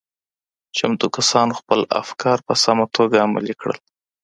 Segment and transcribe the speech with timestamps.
[0.77, 3.77] چمتو کسانو خپل افکار په سمه توګه عملي کړل.